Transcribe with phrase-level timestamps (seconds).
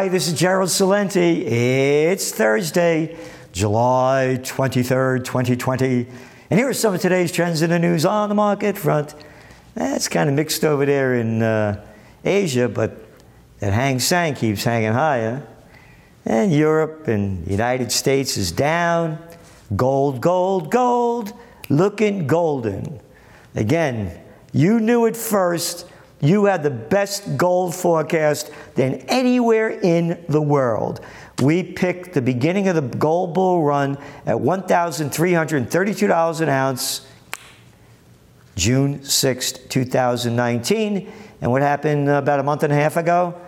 [0.00, 1.42] Hi, this is Gerald Celente.
[1.44, 3.18] It's Thursday,
[3.52, 6.06] July 23rd, 2020.
[6.48, 9.14] And here are some of today's trends in the news on the market front.
[9.76, 11.84] It's kind of mixed over there in uh,
[12.24, 12.96] Asia, but
[13.58, 15.46] that Hang Seng keeps hanging higher.
[16.24, 19.18] And Europe and the United States is down.
[19.76, 21.34] Gold, gold, gold,
[21.68, 23.02] looking golden.
[23.54, 24.18] Again,
[24.54, 25.86] you knew it first.
[26.20, 31.00] You had the best gold forecast than anywhere in the world.
[31.40, 37.06] We picked the beginning of the gold bull run at $1,332 an ounce,
[38.54, 41.10] June 6th, 2019.
[41.40, 43.40] And what happened about a month and a half ago?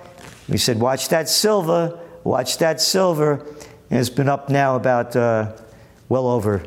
[0.48, 3.44] We said, watch that silver, watch that silver.
[3.90, 5.52] And it's been up now about uh,
[6.08, 6.64] well over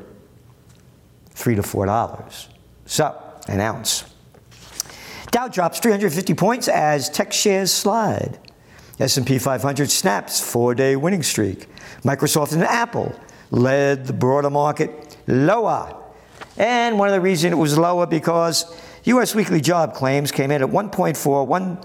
[1.32, 2.48] three to four dollars.
[2.86, 4.15] So, an ounce.
[5.36, 8.40] Dow drops 350 points as tech shares slide.
[9.02, 11.68] S&P 500 snaps four-day winning streak.
[12.04, 13.14] Microsoft and Apple
[13.52, 15.94] led the broader market lower.
[16.56, 19.36] And one of the reasons it was lower because U.S.
[19.36, 21.80] weekly job claims came in at 1.4, 1,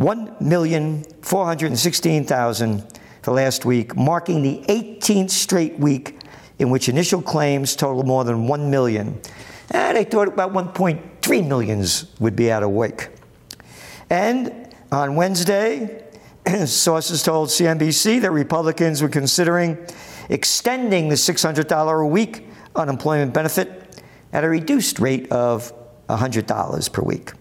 [0.00, 6.20] 1,416,000 for last week, marking the 18th straight week
[6.58, 9.20] in which initial claims totaled more than 1 million.
[9.72, 10.54] And they thought about
[11.26, 13.08] 1.3 millions would be out of wake.
[14.10, 16.04] And on Wednesday,
[16.66, 19.76] sources told CNBC that Republicans were considering
[20.28, 25.72] extending the $600 a week unemployment benefit at a reduced rate of
[26.08, 27.32] $100 per week.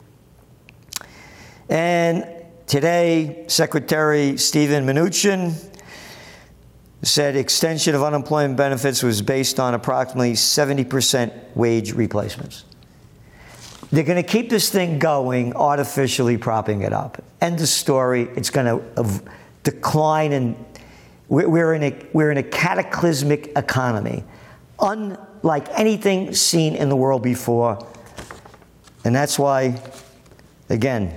[1.70, 2.26] And
[2.66, 5.54] today, Secretary Steven Mnuchin
[7.04, 12.66] said extension of unemployment benefits was based on approximately 70% wage replacements.
[13.92, 17.24] They're going to keep this thing going, artificially propping it up.
[17.42, 18.24] End of story.
[18.36, 19.22] It's going to
[19.64, 20.56] decline, and
[21.30, 24.24] we're, in a, we're in a cataclysmic economy,
[24.80, 27.86] unlike anything seen in the world before.
[29.04, 29.80] And that's why,
[30.70, 31.14] again,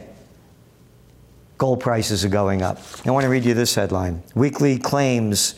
[1.56, 2.80] gold prices are going up.
[3.06, 5.54] I want to read you this headline Weekly claims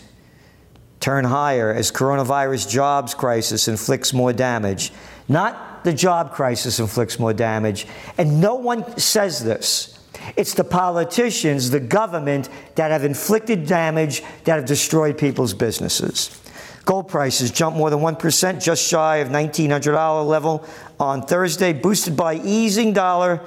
[1.00, 4.93] turn higher as coronavirus jobs crisis inflicts more damage.
[5.28, 7.86] Not the job crisis inflicts more damage.
[8.18, 9.98] And no one says this.
[10.36, 16.36] It's the politicians, the government, that have inflicted damage, that have destroyed people's businesses.
[16.84, 20.64] Gold prices jumped more than 1%, just shy of $1,900 level
[20.98, 23.40] on Thursday, boosted by easing dollar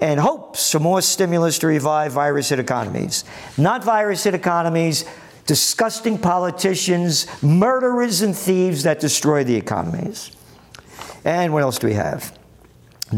[0.00, 3.24] and hopes for more stimulus to revive virus hit economies.
[3.58, 5.04] Not virus hit economies,
[5.46, 10.32] disgusting politicians, murderers, and thieves that destroy the economies.
[11.24, 12.36] And what else do we have?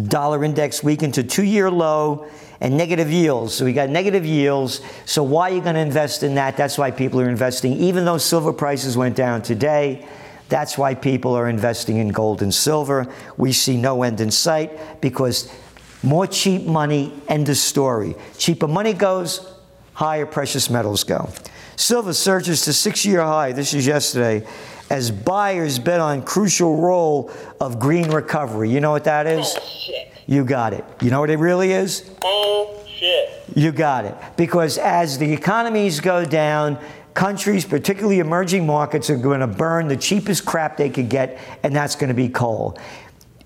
[0.08, 2.26] Dollar index weakened to two year low
[2.60, 3.54] and negative yields.
[3.54, 4.80] So we got negative yields.
[5.04, 6.56] So why are you going to invest in that?
[6.56, 7.72] That's why people are investing.
[7.74, 10.06] Even though silver prices went down today,
[10.48, 13.12] that's why people are investing in gold and silver.
[13.36, 15.52] We see no end in sight because
[16.02, 18.14] more cheap money, end of story.
[18.38, 19.54] Cheaper money goes,
[19.94, 21.30] higher precious metals go.
[21.76, 23.52] Silver surges to six year high.
[23.52, 24.46] This is yesterday
[24.92, 27.32] as buyers bet on crucial role
[27.62, 28.68] of green recovery.
[28.68, 29.56] You know what that is?
[29.56, 30.12] Oh, Bullshit.
[30.26, 30.84] You got it.
[31.00, 32.10] You know what it really is?
[32.22, 33.42] Oh, Bullshit.
[33.56, 34.14] You got it.
[34.36, 36.78] Because as the economies go down,
[37.14, 41.74] countries, particularly emerging markets, are going to burn the cheapest crap they could get, and
[41.74, 42.78] that's going to be coal.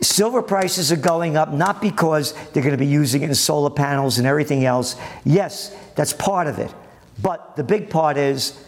[0.01, 3.71] Silver prices are going up not because they're going to be using it in solar
[3.71, 4.97] panels and everything else.
[5.25, 6.75] Yes, that's part of it.
[7.23, 8.61] But the big part is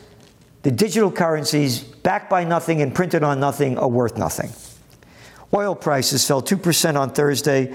[0.63, 4.51] the digital currencies backed by nothing and printed on nothing are worth nothing.
[5.55, 7.75] Oil prices fell 2% on Thursday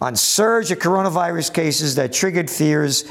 [0.00, 3.04] on surge of coronavirus cases that triggered fears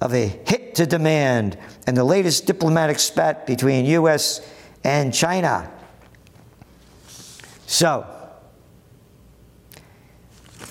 [0.00, 4.40] of a hit to demand and the latest diplomatic spat between US
[4.84, 5.70] and China.
[7.66, 8.06] So,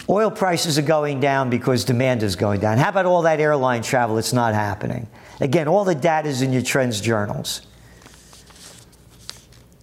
[0.09, 2.77] oil prices are going down because demand is going down.
[2.77, 4.17] How about all that airline travel?
[4.17, 5.07] It's not happening.
[5.39, 7.61] Again, all the data is in your trends journals.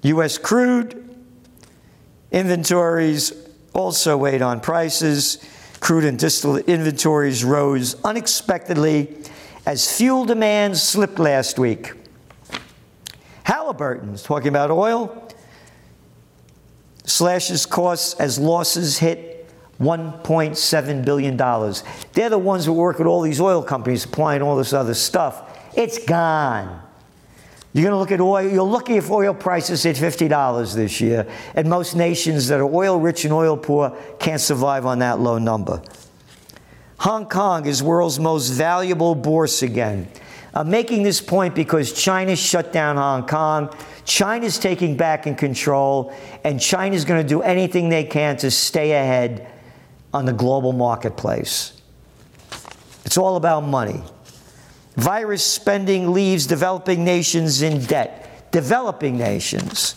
[0.03, 0.39] U.S.
[0.39, 1.17] crude
[2.31, 3.33] inventories
[3.73, 5.39] also weighed on prices.
[5.81, 9.17] Crude and distillate inventories rose unexpectedly
[9.65, 11.93] as fuel demand slipped last week.
[13.45, 15.29] Halliburton's talking about oil
[17.05, 19.49] slashes costs as losses hit
[19.81, 21.37] $1.7 billion.
[22.13, 25.59] They're the ones who work with all these oil companies supplying all this other stuff.
[25.77, 26.83] It's gone.
[27.79, 31.29] You're going to look at oil, you're lucky if oil prices hit $50 this year.
[31.55, 35.39] And most nations that are oil rich and oil poor can't survive on that low
[35.39, 35.81] number.
[36.99, 40.09] Hong Kong is world's most valuable bourse again.
[40.53, 43.73] I'm making this point because China shut down Hong Kong.
[44.05, 48.91] China's taking back in control, and China's going to do anything they can to stay
[48.91, 49.47] ahead
[50.13, 51.81] on the global marketplace.
[53.05, 54.03] It's all about money.
[54.99, 58.51] Virus spending leaves developing nations in debt.
[58.51, 59.95] Developing nations.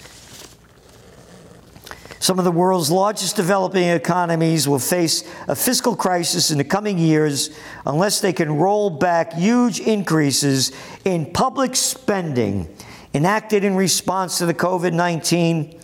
[2.19, 6.99] Some of the world's largest developing economies will face a fiscal crisis in the coming
[6.99, 7.49] years
[7.83, 10.71] unless they can roll back huge increases
[11.03, 12.71] in public spending
[13.15, 15.79] enacted in response to the COVID 19,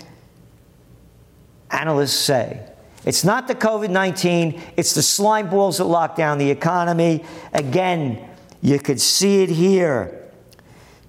[1.72, 2.69] analysts say.
[3.04, 7.25] It's not the COVID 19, it's the slime balls that lock down the economy.
[7.52, 8.26] Again,
[8.62, 10.24] you could see it here.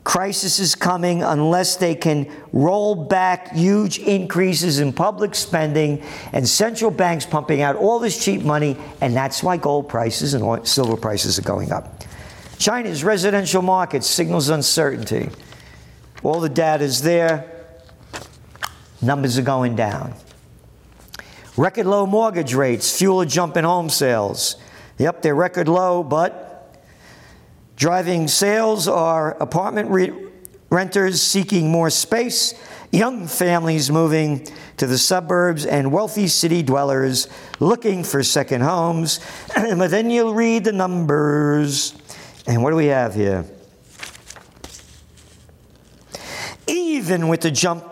[0.05, 6.03] Crisis is coming unless they can roll back huge increases in public spending
[6.33, 10.67] and central banks pumping out all this cheap money, and that's why gold prices and
[10.67, 12.05] silver prices are going up.
[12.59, 15.29] China's residential market signals uncertainty.
[16.23, 17.45] All the data is there.
[19.03, 20.15] Numbers are going down.
[21.59, 24.57] Record low mortgage rates fuel a jump in home sales.
[24.97, 26.48] Yep, they're record low, but
[27.79, 30.13] Driving sales are apartment re-
[30.69, 32.53] renters seeking more space,
[32.91, 34.49] young families moving
[34.79, 37.29] to the suburbs, and wealthy city dwellers
[37.61, 39.21] looking for second homes.
[39.55, 41.95] but then you'll read the numbers.
[42.49, 43.45] And what do we have here?
[46.67, 47.85] Even with the jump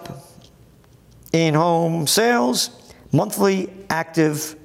[1.32, 2.70] in home sales,
[3.12, 4.56] monthly active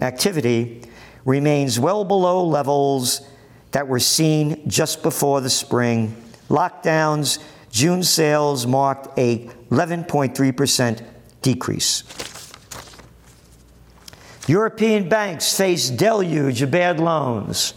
[0.00, 0.84] activity
[1.24, 3.27] remains well below levels
[3.72, 6.16] that were seen just before the spring.
[6.48, 7.38] Lockdowns,
[7.70, 11.04] June sales marked a 11.3%
[11.42, 12.02] decrease.
[14.46, 17.74] European banks face deluge of bad loans.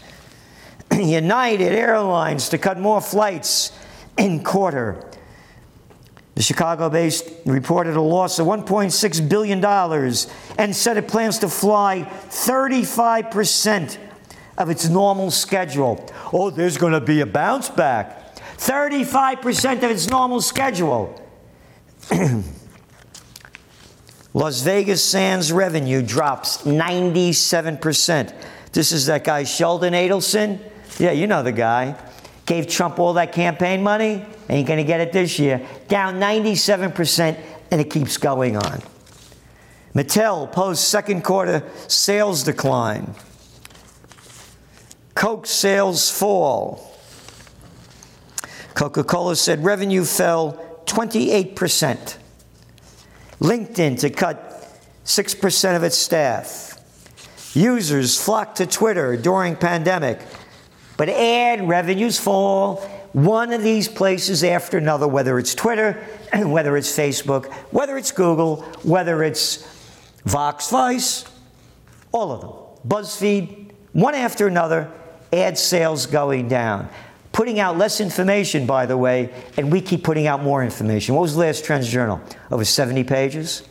[0.92, 3.72] United Airlines to cut more flights
[4.16, 5.08] in quarter.
[6.34, 9.62] The Chicago based reported a loss of $1.6 billion
[10.58, 13.98] and said it plans to fly 35%
[14.58, 16.08] of its normal schedule.
[16.32, 18.36] Oh, there's going to be a bounce back.
[18.36, 21.18] 35% of its normal schedule.
[24.34, 28.34] Las Vegas Sands revenue drops 97%.
[28.72, 30.58] This is that guy, Sheldon Adelson.
[30.98, 31.96] Yeah, you know the guy.
[32.46, 34.24] Gave Trump all that campaign money.
[34.48, 35.66] Ain't going to get it this year.
[35.88, 37.38] Down 97%,
[37.70, 38.82] and it keeps going on.
[39.94, 43.14] Mattel posts second quarter sales decline.
[45.14, 46.92] Coke sales fall.
[48.74, 52.16] Coca Cola said revenue fell 28%.
[53.40, 56.78] LinkedIn to cut 6% of its staff.
[57.54, 60.20] Users flocked to Twitter during pandemic,
[60.96, 62.76] but ad revenues fall
[63.12, 66.02] one of these places after another, whether it's Twitter,
[66.34, 69.68] whether it's Facebook, whether it's Google, whether it's
[70.24, 71.24] Vox Vice,
[72.10, 72.50] all of them.
[72.88, 74.90] BuzzFeed, one after another,
[75.32, 76.88] ad sales going down.
[77.32, 81.14] Putting out less information, by the way, and we keep putting out more information.
[81.14, 82.20] What was the last Trends Journal?
[82.50, 83.62] Over 70 pages?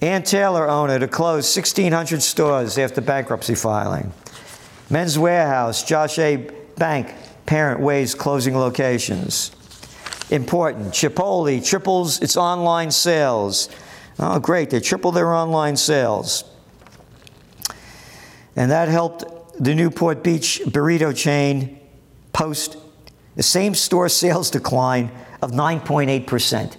[0.00, 4.12] Ann Taylor owner to close 1,600 stores after bankruptcy filing.
[4.90, 6.18] Men's Wearhouse, Jos.
[6.18, 6.48] A.
[6.76, 7.12] Bank,
[7.46, 9.50] parent weighs closing locations.
[10.30, 10.92] Important.
[10.92, 13.68] Chipotle triples its online sales.
[14.20, 14.70] Oh, great.
[14.70, 16.44] They triple their online sales.
[18.58, 19.24] And that helped
[19.62, 21.78] the Newport Beach burrito chain
[22.32, 22.76] post
[23.36, 26.76] the same store sales decline of 9.8%.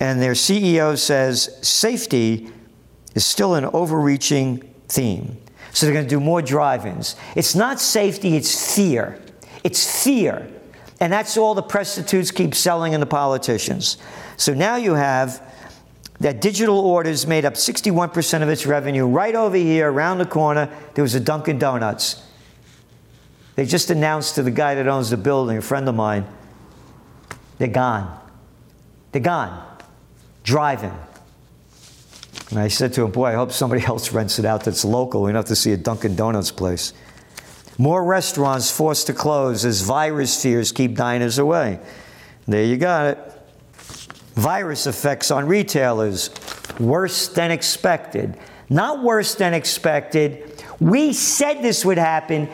[0.00, 2.50] And their CEO says safety
[3.14, 5.36] is still an overreaching theme.
[5.72, 7.14] So they're going to do more drive ins.
[7.34, 9.20] It's not safety, it's fear.
[9.64, 10.48] It's fear.
[10.98, 13.98] And that's all the prostitutes keep selling and the politicians.
[14.38, 15.45] So now you have
[16.20, 19.06] that digital orders made up 61% of its revenue.
[19.06, 22.22] Right over here, around the corner, there was a Dunkin' Donuts.
[23.54, 26.26] They just announced to the guy that owns the building, a friend of mine,
[27.58, 28.20] they're gone.
[29.12, 29.78] They're gone.
[30.44, 30.92] Driving.
[32.50, 35.22] And I said to him, Boy, I hope somebody else rents it out that's local.
[35.22, 36.92] We don't have to see a Dunkin' Donuts place.
[37.78, 41.78] More restaurants forced to close as virus fears keep diners away.
[42.46, 43.25] There you got it
[44.36, 46.30] virus effects on retailers
[46.78, 48.38] worse than expected.
[48.68, 50.62] Not worse than expected.
[50.78, 52.48] We said this would happen.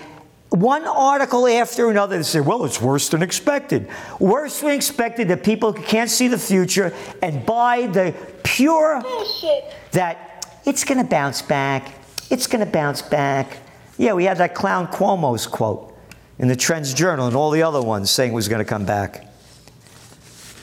[0.51, 3.89] One article after another, they say, well, it's worse than expected.
[4.21, 9.75] Worse than expected that people can't see the future and buy the pure Bullshit.
[9.93, 11.95] that it's going to bounce back.
[12.31, 13.59] It's going to bounce back.
[13.97, 15.97] Yeah, we had that clown Cuomo's quote
[16.39, 18.85] in the Trends Journal and all the other ones saying it was going to come
[18.85, 19.32] back.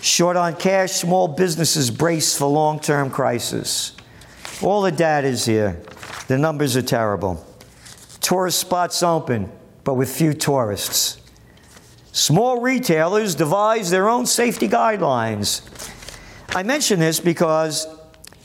[0.02, 3.96] Short on cash, small businesses brace for long term crisis.
[4.62, 5.82] All the data is here.
[6.28, 7.46] The numbers are terrible.
[8.22, 9.52] Tourist spots open,
[9.84, 11.20] but with few tourists.
[12.12, 15.62] Small retailers devise their own safety guidelines.
[16.56, 17.88] I mention this because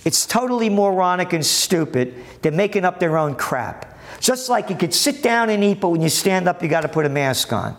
[0.04, 2.14] it's totally moronic and stupid.
[2.42, 3.99] They're making up their own crap.
[4.20, 6.82] Just like you could sit down and eat, but when you stand up, you got
[6.82, 7.76] to put a mask on.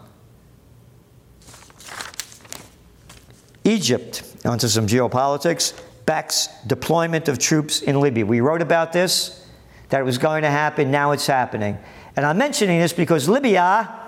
[3.65, 8.25] Egypt, onto some geopolitics, backs deployment of troops in Libya.
[8.25, 9.45] We wrote about this,
[9.89, 11.77] that it was going to happen, now it's happening.
[12.15, 14.01] And I'm mentioning this because Libya,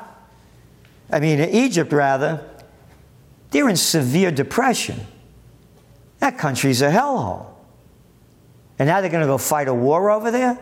[1.12, 2.48] I mean, Egypt rather,
[3.50, 5.00] they're in severe depression.
[6.20, 7.48] That country's a hellhole.
[8.80, 10.58] And now they're going to go fight a war over there?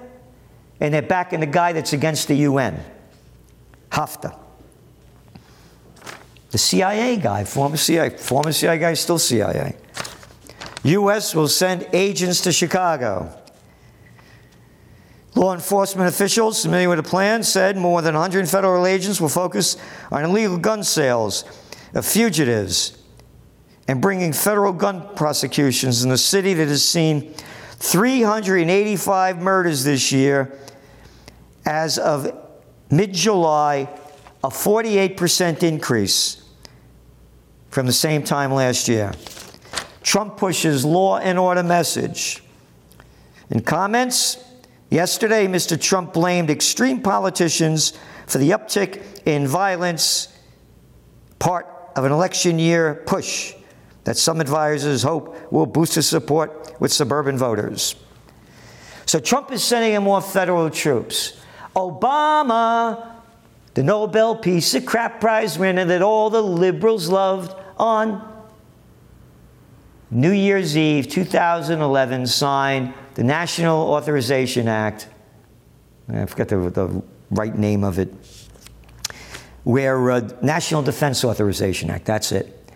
[0.79, 2.81] And they're backing the guy that's against the UN,
[3.89, 4.37] Haftar.
[6.55, 9.75] The CIA guy, former CIA, former CIA guy, still CIA.
[10.85, 11.35] U.S.
[11.35, 13.37] will send agents to Chicago.
[15.35, 19.75] Law enforcement officials familiar with the plan said more than 100 federal agents will focus
[20.13, 21.43] on illegal gun sales
[21.93, 23.03] of fugitives
[23.89, 27.33] and bringing federal gun prosecutions in the city that has seen
[27.79, 30.57] 385 murders this year
[31.65, 32.31] as of
[32.89, 33.89] mid July,
[34.41, 36.43] a 48% increase
[37.75, 39.11] from the same time last year.
[40.01, 42.41] Trump pushes law and order message.
[43.49, 44.41] In comments,
[44.89, 45.79] yesterday, Mr.
[45.79, 47.91] Trump blamed extreme politicians
[48.27, 50.29] for the uptick in violence,
[51.37, 51.67] part
[51.97, 53.53] of an election year push
[54.05, 57.97] that some advisors hope will boost his support with suburban voters.
[59.05, 61.37] So Trump is sending in more federal troops.
[61.75, 63.15] Obama,
[63.73, 68.35] the Nobel Peace of Crap Prize winner that all the liberals loved, on
[70.11, 75.07] New Year's Eve 2011 signed the National Authorization Act.
[76.07, 78.13] I forget the, the right name of it.
[79.63, 82.71] Where uh, National Defense Authorization Act, that's it.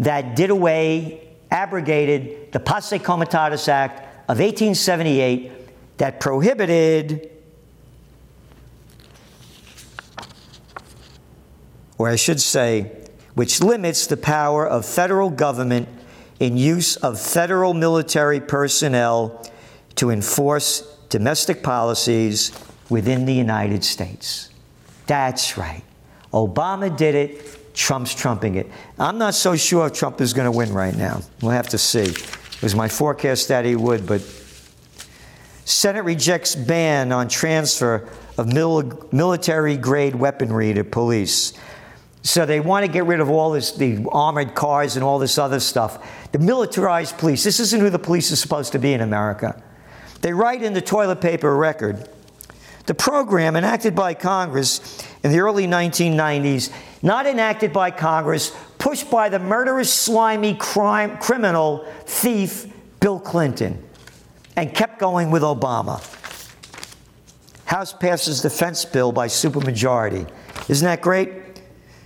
[0.00, 7.30] That did away, abrogated the Posse Comitatus Act of 1878 that prohibited,
[11.96, 13.00] or I should say,
[13.34, 15.88] which limits the power of federal government
[16.38, 19.46] in use of federal military personnel
[19.96, 22.52] to enforce domestic policies
[22.88, 24.50] within the United States.
[25.06, 25.82] That's right.
[26.32, 28.70] Obama did it, Trump's trumping it.
[28.98, 31.22] I'm not so sure if Trump is going to win right now.
[31.40, 32.02] We'll have to see.
[32.02, 34.20] It was my forecast that he would, but
[35.64, 41.52] Senate rejects ban on transfer of mil- military grade weaponry to police.
[42.22, 45.38] So they want to get rid of all this, the armored cars and all this
[45.38, 46.30] other stuff.
[46.32, 47.44] The militarized police.
[47.44, 49.62] This isn't who the police is supposed to be in America.
[50.20, 52.08] They write in the toilet paper record
[52.90, 56.72] the program enacted by Congress in the early 1990s,
[57.02, 62.66] not enacted by Congress, pushed by the murderous, slimy crime, criminal thief
[62.98, 63.80] Bill Clinton,
[64.56, 66.02] and kept going with Obama.
[67.64, 70.28] House passes defense bill by supermajority.
[70.68, 71.30] Isn't that great?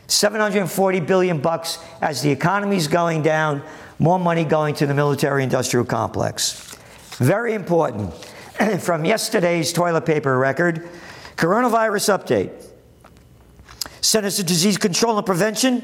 [0.06, 3.62] 740 billion bucks as the economy's going down,
[3.98, 6.76] more money going to the military industrial complex.
[7.16, 8.12] Very important.
[8.80, 10.88] From yesterday's toilet paper record,
[11.36, 12.52] coronavirus update.
[14.00, 15.82] Centers for Disease Control and Prevention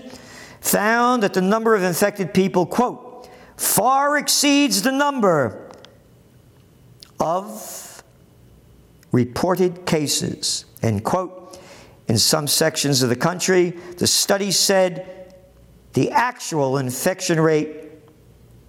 [0.60, 5.70] found that the number of infected people, quote, far exceeds the number
[7.18, 8.02] of
[9.12, 11.59] reported cases, end quote.
[12.10, 15.32] In some sections of the country, the study said
[15.92, 17.92] the actual infection rate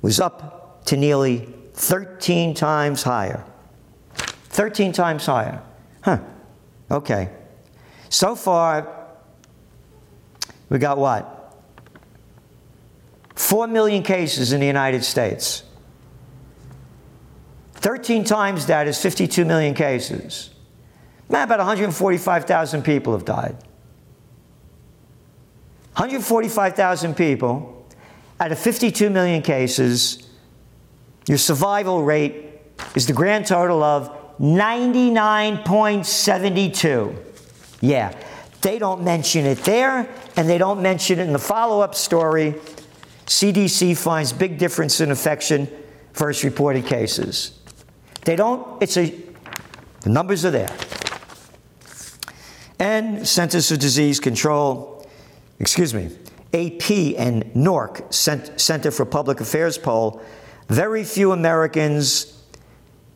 [0.03, 3.43] was up to nearly 13 times higher.
[4.13, 5.60] 13 times higher.
[6.03, 6.19] Huh.
[6.91, 7.31] Okay.
[8.10, 9.07] So far,
[10.69, 11.55] we got what?
[13.33, 15.63] 4 million cases in the United States.
[17.74, 20.51] 13 times that is 52 million cases.
[21.31, 23.55] Man, about 145,000 people have died.
[25.93, 27.88] 145,000 people
[28.39, 30.27] out of 52 million cases,
[31.27, 32.45] your survival rate
[32.95, 34.09] is the grand total of
[34.39, 37.15] 99.72.
[37.79, 38.13] Yeah,
[38.61, 42.55] they don't mention it there, and they don't mention it in the follow up story.
[43.27, 45.69] CDC finds big difference in infection
[46.13, 47.59] versus reported cases.
[48.25, 49.13] They don't, it's a,
[50.01, 50.75] the numbers are there.
[52.81, 55.05] And Centers for Disease Control,
[55.59, 56.05] excuse me,
[56.51, 60.19] AP and NORC, Center for Public Affairs poll,
[60.67, 62.41] very few Americans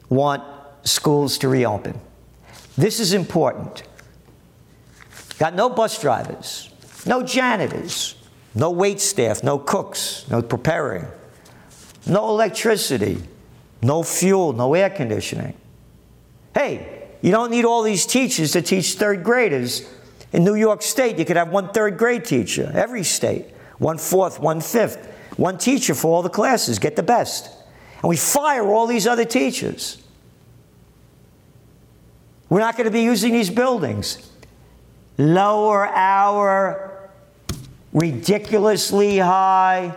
[0.08, 0.44] want
[0.84, 2.00] schools to reopen.
[2.78, 3.82] This is important.
[5.40, 6.70] Got no bus drivers,
[7.08, 8.18] no janitors,
[8.54, 11.08] no wait staff, no cooks, no preparing,
[12.06, 13.18] no electricity,
[13.82, 15.56] no fuel, no air conditioning.
[16.54, 19.90] Hey, you don't need all these teachers to teach third graders.
[20.34, 23.46] In New York State, you could have one third grade teacher, every state,
[23.78, 27.50] one fourth, one fifth, one teacher for all the classes, get the best.
[28.02, 30.02] And we fire all these other teachers.
[32.50, 34.32] We're not going to be using these buildings.
[35.18, 37.10] Lower our
[37.94, 39.96] ridiculously high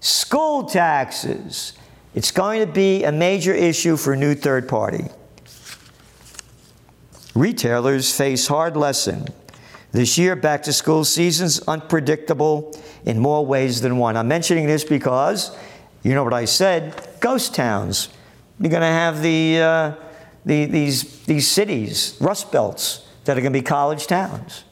[0.00, 1.72] school taxes.
[2.14, 5.06] It's going to be a major issue for a new third party.
[7.38, 9.28] Retailers face hard lesson.
[9.92, 14.16] This year, back to school season's unpredictable in more ways than one.
[14.16, 15.56] I'm mentioning this because,
[16.02, 18.08] you know what I said, ghost towns.
[18.58, 19.92] You're going to have the, uh,
[20.44, 24.64] the, these, these cities, rust belts, that are going to be college towns.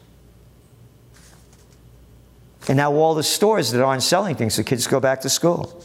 [2.66, 5.84] And now all the stores that aren't selling things, so kids go back to school.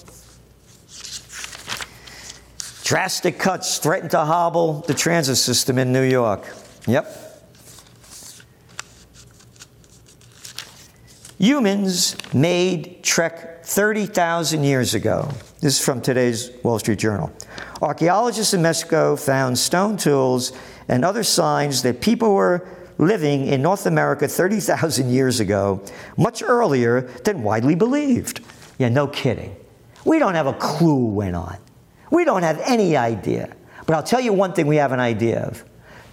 [2.83, 6.43] Drastic cuts threaten to hobble the transit system in New York.
[6.87, 7.17] Yep.
[11.37, 15.29] Humans made Trek 30,000 years ago.
[15.59, 17.31] This is from today's Wall Street Journal.
[17.81, 20.53] Archaeologists in Mexico found stone tools
[20.87, 25.81] and other signs that people were living in North America 30,000 years ago,
[26.17, 28.41] much earlier than widely believed.
[28.77, 29.55] Yeah, no kidding.
[30.05, 31.57] We don't have a clue what went on.
[32.11, 33.55] We don't have any idea.
[33.85, 35.63] But I'll tell you one thing we have an idea of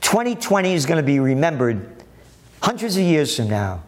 [0.01, 2.05] 2020 is going to be remembered
[2.63, 3.83] hundreds of years from now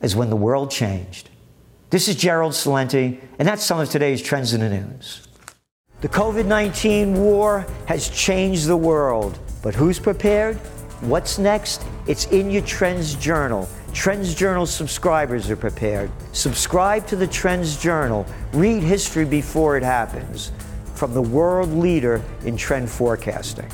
[0.00, 1.30] as when the world changed.
[1.90, 5.28] This is Gerald Celente, and that's some of today's trends in the news.
[6.00, 10.56] The COVID 19 war has changed the world, but who's prepared?
[11.02, 11.84] What's next?
[12.06, 13.68] It's in your Trends Journal.
[13.92, 16.10] Trends Journal subscribers are prepared.
[16.32, 18.26] Subscribe to the Trends Journal.
[18.52, 20.50] Read history before it happens
[20.94, 23.68] from the world leader in trend forecasting.